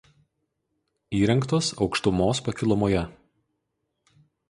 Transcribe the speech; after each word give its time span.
Įrengtos 1.19 1.71
aukštumos 1.87 2.43
pakilumoje. 2.51 3.07